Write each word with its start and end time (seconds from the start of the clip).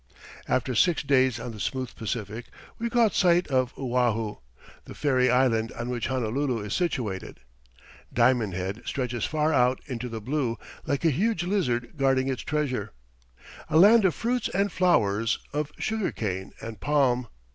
After 0.47 0.73
six 0.73 1.03
days 1.03 1.39
on 1.39 1.51
the 1.51 1.59
smooth 1.59 1.93
Pacific, 1.95 2.47
we 2.79 2.89
caught 2.89 3.13
sight 3.13 3.47
of 3.49 3.71
Oahu, 3.77 4.37
the 4.85 4.95
fairy 4.95 5.29
island 5.29 5.71
on 5.73 5.89
which 5.91 6.07
Honolulu 6.07 6.59
is 6.63 6.73
situated. 6.73 7.39
Diamond 8.11 8.55
Head 8.55 8.81
stretches 8.87 9.25
far 9.25 9.53
out 9.53 9.79
into 9.85 10.09
the 10.09 10.19
blue, 10.19 10.57
like 10.87 11.05
a 11.05 11.11
huge 11.11 11.43
lizard 11.43 11.93
guarding 11.97 12.29
its 12.29 12.41
treasure 12.41 12.93
a 13.69 13.77
land 13.77 14.03
of 14.03 14.15
fruits 14.15 14.49
and 14.49 14.71
flowers, 14.71 15.37
of 15.53 15.71
sugar 15.77 16.11
cane 16.11 16.53
and 16.59 16.79
palm. 16.79 17.27